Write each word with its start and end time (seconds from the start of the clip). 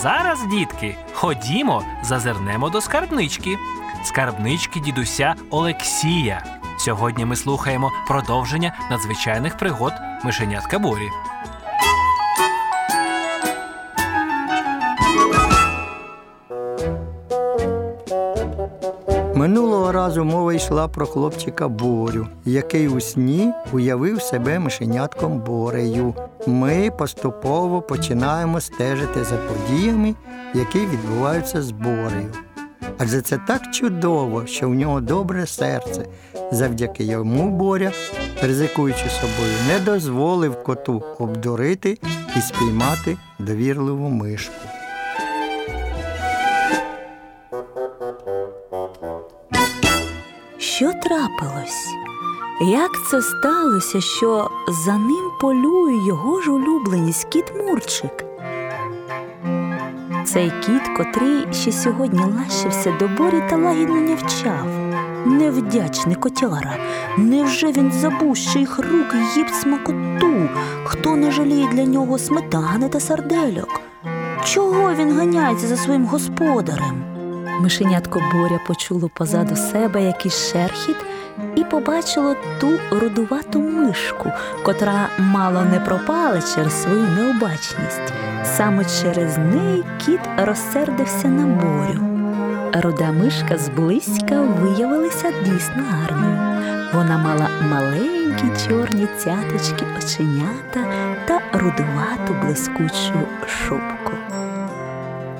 Зараз, 0.00 0.46
дітки, 0.46 0.96
ходімо, 1.12 1.84
зазирнемо 2.02 2.70
до 2.70 2.80
скарбнички. 2.80 3.56
Скарбнички 4.04 4.80
дідуся 4.80 5.34
Олексія. 5.50 6.44
Сьогодні 6.78 7.24
ми 7.24 7.36
слухаємо 7.36 7.92
продовження 8.08 8.74
надзвичайних 8.90 9.56
пригод 9.56 9.92
мишенятка 10.24 10.78
Борі. 10.78 11.08
Минулого 19.42 19.92
разу 19.92 20.24
мова 20.24 20.54
йшла 20.54 20.88
про 20.88 21.06
хлопчика 21.06 21.68
Борю, 21.68 22.26
який 22.44 22.88
у 22.88 23.00
сні 23.00 23.52
уявив 23.72 24.22
себе 24.22 24.58
мишенятком 24.58 25.38
Борею. 25.38 26.14
Ми 26.46 26.90
поступово 26.98 27.82
починаємо 27.82 28.60
стежити 28.60 29.24
за 29.24 29.36
подіями, 29.36 30.14
які 30.54 30.78
відбуваються 30.78 31.62
з 31.62 31.70
Борею. 31.70 32.32
Адже 32.98 33.20
це 33.20 33.38
так 33.46 33.62
чудово, 33.70 34.46
що 34.46 34.68
в 34.68 34.74
нього 34.74 35.00
добре 35.00 35.46
серце. 35.46 36.06
Завдяки 36.52 37.04
йому 37.04 37.50
Боря, 37.50 37.92
ризикуючи 38.42 39.08
собою, 39.08 39.54
не 39.68 39.84
дозволив 39.84 40.62
коту 40.62 41.02
обдурити 41.18 41.98
і 42.36 42.40
спіймати 42.40 43.16
довірливу 43.38 44.08
мишку. 44.08 44.71
Що 50.82 50.92
трапилось? 50.92 51.88
Як 52.60 52.90
це 53.10 53.22
сталося, 53.22 54.00
що 54.00 54.50
за 54.68 54.92
ним 54.92 55.30
полює 55.40 56.06
його 56.06 56.40
ж 56.40 56.50
улюбленість 56.50 57.24
кіт 57.24 57.52
Мурчик? 57.56 58.24
Цей 60.24 60.52
кіт, 60.66 60.82
котрий 60.96 61.46
ще 61.52 61.72
сьогодні 61.72 62.20
лащився 62.38 62.96
до 63.00 63.08
борі 63.08 63.42
та 63.50 63.56
лагідно 63.56 64.00
нявчав. 64.00 64.66
Невдячний 65.26 66.16
котяра. 66.16 66.76
Невже 67.18 67.72
він 67.72 67.92
забув, 67.92 68.36
що 68.36 68.58
їх 68.58 68.78
рук 68.78 69.14
їб 69.36 69.48
смакоту? 69.50 70.48
Хто 70.84 71.16
не 71.16 71.30
жаліє 71.30 71.68
для 71.72 71.84
нього 71.84 72.18
сметани 72.18 72.88
та 72.88 73.00
сардельок? 73.00 73.80
Чого 74.44 74.94
він 74.94 75.12
ганяється 75.12 75.66
за 75.66 75.76
своїм 75.76 76.06
господарем? 76.06 77.21
Мишенятко 77.60 78.22
Боря 78.32 78.60
почуло 78.66 79.08
позаду 79.08 79.56
себе 79.56 80.02
якийсь 80.02 80.52
шерхіт 80.52 80.96
і 81.56 81.64
побачило 81.64 82.36
ту 82.60 82.70
рудувату 82.90 83.60
мишку, 83.60 84.32
котра 84.64 85.08
мало 85.18 85.62
не 85.62 85.80
пропала 85.80 86.42
через 86.54 86.82
свою 86.82 87.02
необачність. 87.02 88.12
Саме 88.44 88.84
через 88.84 89.38
неї 89.38 89.84
кіт 90.06 90.20
розсердився 90.38 91.28
на 91.28 91.46
борю. 91.46 92.12
Руда 92.82 93.12
мишка 93.12 93.58
зблизька 93.58 94.40
виявилася 94.40 95.32
дійсно 95.44 95.82
гарною. 95.90 96.38
Вона 96.94 97.18
мала 97.18 97.48
маленькі 97.70 98.44
чорні 98.68 99.06
цяточки, 99.18 99.84
оченята 99.98 100.80
та 101.24 101.40
рудувату 101.52 102.36
блискучу 102.42 103.26
шубку. 103.46 104.01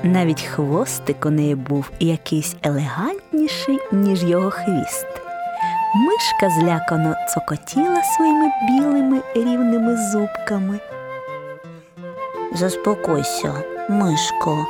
Навіть 0.03 0.41
хвостик 0.41 1.25
у 1.25 1.29
неї 1.29 1.55
був 1.55 1.91
якийсь 1.99 2.55
елегантніший, 2.63 3.79
ніж 3.91 4.23
його 4.23 4.49
хвіст. 4.51 5.07
Мишка 5.95 6.49
злякано 6.49 7.15
цокотіла 7.33 8.03
своїми 8.03 8.51
білими 8.67 9.21
рівними 9.35 9.97
зубками. 10.11 10.79
Заспокойся, 12.53 13.53
мишко, 13.89 14.67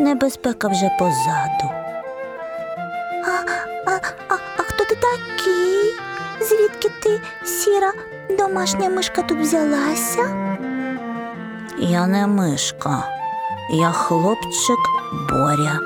небезпека 0.00 0.68
вже 0.68 0.90
позаду. 0.98 1.70
А, 3.24 3.30
а, 3.86 4.00
а, 4.28 4.34
а 4.58 4.62
хто 4.62 4.84
ти 4.84 4.94
такий? 4.94 5.94
Звідки 6.40 6.88
ти, 7.02 7.20
сіра, 7.46 7.92
домашня 8.38 8.90
мишка 8.90 9.22
тут 9.22 9.38
взялася? 9.38 10.52
Я 11.78 12.06
не 12.06 12.26
мишка, 12.26 13.11
я 13.72 13.90
хлопчик 13.90 14.78
Боря. 15.30 15.80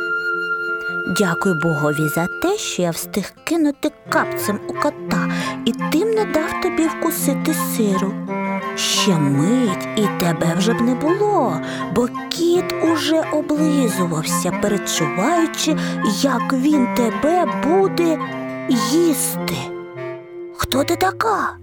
Дякую 1.18 1.54
Богові 1.54 2.08
за 2.08 2.26
те, 2.26 2.58
що 2.58 2.82
я 2.82 2.90
встиг 2.90 3.32
кинути 3.44 3.92
капцем 4.08 4.60
у 4.68 4.72
кота 4.72 5.28
і 5.64 5.72
тим 5.72 6.10
не 6.10 6.24
дав 6.24 6.60
тобі 6.62 6.86
вкусити 6.86 7.54
сиру. 7.54 8.12
Ще 8.76 9.10
мить 9.10 9.88
і 9.96 10.02
тебе 10.20 10.54
вже 10.58 10.72
б 10.72 10.80
не 10.80 10.94
було, 10.94 11.60
бо 11.94 12.08
кіт 12.28 12.74
уже 12.92 13.20
облизувався, 13.32 14.52
перечуваючи, 14.62 15.76
як 16.22 16.52
він 16.52 16.94
тебе 16.94 17.46
буде 17.64 18.18
їсти. 18.92 19.56
Хто 20.56 20.84
ти 20.84 20.96
така? 20.96 21.56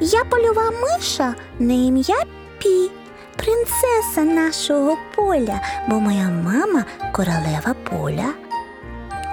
Я 0.00 0.24
польова 0.24 0.70
миша 0.82 1.34
на 1.58 1.72
ім'я 1.72 2.16
Пі, 2.58 2.90
принцеса 3.36 4.22
нашого 4.24 4.96
поля, 5.14 5.60
бо 5.88 6.00
моя 6.00 6.30
мама 6.30 6.84
королева 7.12 7.74
поля. 7.90 8.34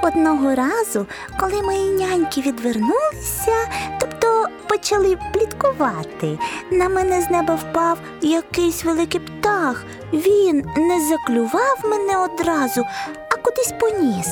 Одного 0.03 0.55
разу, 0.55 1.05
коли 1.39 1.61
мої 1.61 1.89
няньки 1.91 2.41
відвернулися, 2.41 3.69
тобто 3.99 4.47
почали 4.69 5.17
пліткувати, 5.33 6.39
на 6.71 6.89
мене 6.89 7.21
з 7.21 7.29
неба 7.29 7.55
впав 7.55 7.97
якийсь 8.21 8.85
великий 8.85 9.19
птах. 9.21 9.83
Він 10.13 10.65
не 10.77 11.07
заклював 11.09 11.79
мене 11.83 12.17
одразу, 12.17 12.85
а 13.31 13.35
кудись 13.35 13.73
поніс. 13.79 14.27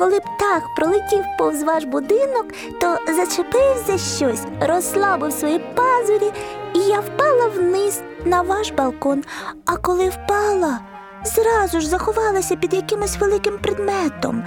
Коли 0.00 0.20
птах 0.20 0.74
пролетів 0.76 1.24
повз 1.38 1.62
ваш 1.62 1.84
будинок, 1.84 2.46
то 2.80 2.96
зачепив 3.14 3.84
за 3.86 3.98
щось, 3.98 4.42
розслабив 4.60 5.32
свої 5.32 5.58
пазурі, 5.58 6.32
і 6.74 6.78
я 6.78 7.00
впала 7.00 7.48
вниз 7.48 8.02
на 8.24 8.42
ваш 8.42 8.70
балкон. 8.70 9.24
А 9.66 9.76
коли 9.76 10.08
впала, 10.08 10.80
зразу 11.24 11.80
ж 11.80 11.88
заховалася 11.88 12.56
під 12.56 12.74
якимось 12.74 13.18
великим 13.18 13.58
предметом. 13.58 14.44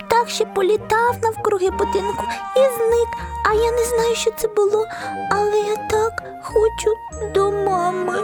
Птах 0.00 0.28
ще 0.28 0.44
політав 0.44 1.16
навкруги 1.22 1.70
будинку 1.70 2.24
і 2.56 2.60
зник, 2.60 3.08
а 3.50 3.54
я 3.54 3.72
не 3.72 3.84
знаю, 3.84 4.14
що 4.14 4.30
це 4.30 4.48
було, 4.48 4.86
але 5.30 5.60
я 5.60 5.76
так 5.76 6.22
хочу 6.42 6.90
до 7.34 7.52
мами. 7.52 8.18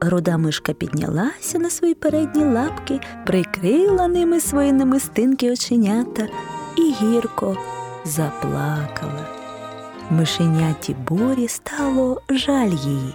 Руда 0.00 0.38
мишка 0.38 0.72
піднялася 0.72 1.58
на 1.58 1.70
свої 1.70 1.94
передні 1.94 2.44
лапки, 2.44 3.00
прикрила 3.26 4.08
ними 4.08 4.40
свої 4.40 4.72
намистинки 4.72 5.52
оченята 5.52 6.28
і 6.76 6.92
гірко 6.92 7.56
заплакала. 8.04 9.26
Мишеняті 10.10 10.96
борі 11.08 11.48
стало 11.48 12.20
жаль 12.30 12.70
її. 12.70 13.14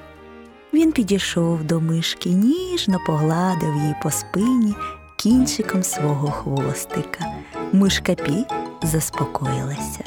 Він 0.74 0.92
підійшов 0.92 1.64
до 1.64 1.82
мишки, 1.82 2.30
ніжно 2.30 3.00
погладив 3.08 3.76
її 3.76 3.96
по 4.04 4.12
спині 4.12 4.76
кінчиком 5.18 5.84
свого 5.84 6.32
хвостика. 6.32 7.26
Мишка 7.74 8.16
Пі 8.16 8.46
заспокоїлася. 8.84 10.04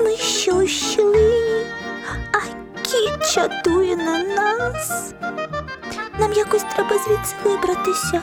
Ми 0.00 0.16
що 0.16 0.66
щілині, 0.66 1.18
а 1.18 1.26
кіт 1.26 1.37
чатує 3.34 3.96
на 3.96 4.18
нас. 4.24 5.14
Нам 6.18 6.32
якось 6.32 6.64
треба 6.74 6.98
звідси 6.98 7.34
вибратися. 7.44 8.22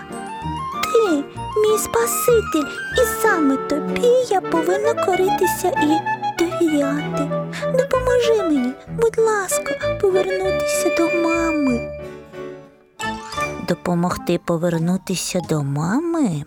Ти, 0.83 1.15
мій 1.59 1.77
спаситель, 1.77 2.69
і 2.97 3.21
саме 3.21 3.57
тобі 3.57 4.07
я 4.29 4.41
повинна 4.41 4.93
коритися 5.05 5.67
і 5.67 5.99
довіряти. 6.39 7.31
Допоможи 7.65 8.43
мені, 8.43 8.73
будь 8.89 9.17
ласка, 9.17 9.97
повернутися 10.01 10.95
до 10.97 11.27
мами. 11.27 11.91
Допомогти 13.67 14.39
повернутися 14.45 15.39
до 15.49 15.63
мами? 15.63 16.43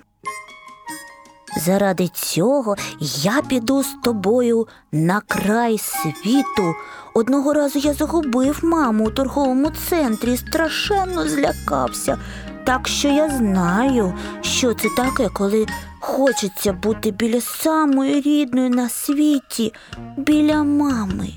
Заради 1.64 2.08
цього 2.08 2.76
я 3.00 3.42
піду 3.48 3.82
з 3.82 3.96
тобою 4.02 4.68
на 4.92 5.20
край 5.20 5.78
світу. 5.78 6.74
Одного 7.14 7.52
разу 7.52 7.78
я 7.78 7.94
загубив 7.94 8.60
маму 8.62 9.06
у 9.06 9.10
торговому 9.10 9.70
центрі 9.88 10.36
страшенно 10.36 11.28
злякався. 11.28 12.18
Так 12.64 12.88
що 12.88 13.08
я 13.08 13.30
знаю, 13.30 14.14
що 14.40 14.74
це 14.74 14.88
таке, 14.96 15.28
коли 15.28 15.66
хочеться 16.00 16.72
бути 16.72 17.10
біля 17.10 17.40
самої 17.40 18.20
рідної 18.20 18.70
на 18.70 18.88
світі, 18.88 19.72
біля 20.16 20.62
мами. 20.62 21.28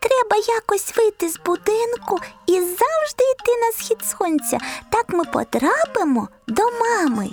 Треба 0.00 0.44
якось 0.48 0.96
вийти 0.96 1.28
з 1.28 1.38
будинку 1.46 2.18
і 2.46 2.52
завжди 2.52 3.24
йти 3.34 3.52
на 3.62 3.72
схід 3.78 3.98
сонця. 4.18 4.58
Так 4.90 5.08
ми 5.08 5.24
потрапимо 5.24 6.28
до 6.48 6.62
мами. 6.62 7.30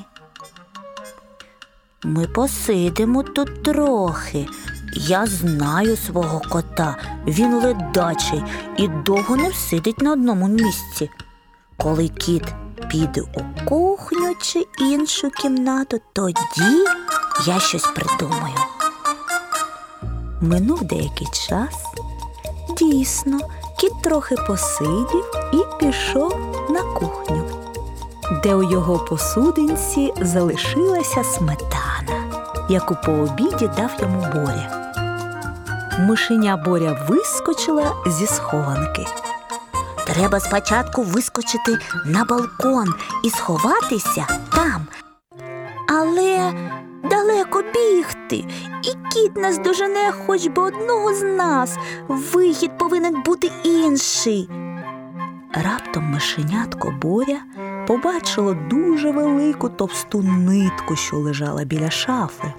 Ми 2.05 2.27
посидимо 2.27 3.23
тут 3.23 3.63
трохи, 3.63 4.47
Я 4.93 5.25
знаю 5.25 5.97
свого 5.97 6.41
кота. 6.49 6.97
Він 7.27 7.53
ледачий 7.53 8.43
і 8.77 8.87
довго 8.87 9.35
не 9.35 9.49
всидить 9.49 10.01
на 10.01 10.11
одному 10.11 10.47
місці. 10.47 11.09
Коли 11.77 12.07
кіт 12.07 12.43
піде 12.91 13.21
у 13.21 13.65
кухню 13.65 14.35
чи 14.41 14.65
іншу 14.79 15.29
кімнату, 15.29 15.99
тоді 16.13 16.85
я 17.45 17.59
щось 17.59 17.87
придумаю. 17.95 18.55
Минув 20.41 20.83
деякий 20.83 21.27
час. 21.27 21.73
Дійсно, 22.77 23.39
кіт 23.79 24.01
трохи 24.03 24.35
посидів 24.47 25.25
і 25.53 25.57
пішов 25.79 26.35
на 26.69 26.81
кухню, 26.81 27.43
де 28.43 28.55
у 28.55 28.71
його 28.71 28.99
посудинці 28.99 30.13
залишилася 30.21 31.23
сметана, 31.23 31.92
яку 32.69 32.95
по 33.05 33.11
обіді 33.11 33.69
дав 33.77 33.91
йому 34.01 34.27
Боря. 34.33 34.83
Мишеня 35.99 36.57
Боря 36.57 37.05
вискочила 37.09 37.91
зі 38.07 38.27
схованки. 38.27 39.05
Треба 40.05 40.39
спочатку 40.39 41.01
вискочити 41.03 41.79
на 42.05 42.25
балкон 42.25 42.93
і 43.23 43.29
сховатися 43.29 44.27
там. 44.55 44.87
Але 45.89 46.53
далеко 47.09 47.63
бігти, 47.73 48.35
і 48.83 49.11
кіт 49.13 49.35
нас 49.35 49.57
дожене 49.57 50.11
хоч 50.25 50.47
би 50.47 50.61
одного 50.61 51.13
з 51.13 51.21
нас. 51.21 51.77
Вихід 52.07 52.77
повинен 52.77 53.21
бути 53.21 53.51
інший. 53.63 54.49
Раптом 55.53 56.03
мишенятко 56.03 56.93
Боря 57.01 57.39
побачило 57.87 58.53
дуже 58.53 59.11
велику 59.11 59.69
товсту 59.69 60.21
нитку, 60.21 60.95
що 60.95 61.17
лежала 61.17 61.63
біля 61.63 61.89
шафи. 61.89 62.53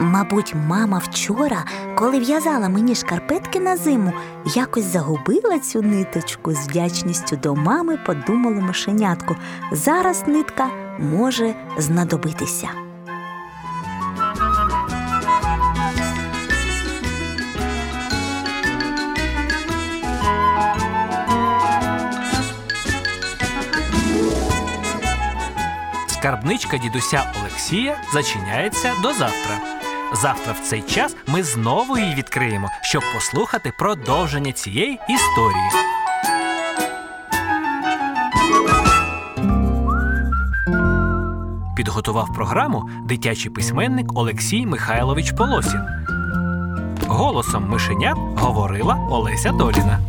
Мабуть, 0.00 0.54
мама 0.68 0.98
вчора, 0.98 1.64
коли 1.98 2.18
в'язала 2.18 2.68
мені 2.68 2.94
шкарпетки 2.94 3.60
на 3.60 3.76
зиму, 3.76 4.12
якось 4.54 4.84
загубила 4.84 5.58
цю 5.58 5.82
ниточку 5.82 6.52
з 6.52 6.68
вдячністю 6.68 7.36
до 7.36 7.54
мами, 7.54 7.98
подумало 8.06 8.60
мишенятко. 8.60 9.36
Зараз 9.72 10.24
нитка 10.26 10.68
може 10.98 11.54
знадобитися. 11.78 12.85
Скарбничка 26.26 26.78
дідуся 26.78 27.32
Олексія 27.40 27.96
зачиняється 28.12 28.92
до 29.02 29.12
завтра. 29.12 29.58
Завтра 30.12 30.52
в 30.52 30.60
цей 30.60 30.82
час 30.82 31.16
ми 31.26 31.42
знову 31.42 31.98
її 31.98 32.14
відкриємо, 32.14 32.68
щоб 32.82 33.02
послухати 33.14 33.72
продовження 33.78 34.52
цієї 34.52 34.98
історії. 35.08 35.70
Підготував 41.76 42.34
програму 42.34 42.90
дитячий 43.04 43.50
письменник 43.50 44.06
Олексій 44.14 44.66
Михайлович 44.66 45.32
Полосін. 45.32 45.80
Голосом 47.06 47.68
мишенят 47.68 48.16
говорила 48.36 48.94
Олеся 49.10 49.52
Доліна. 49.52 50.00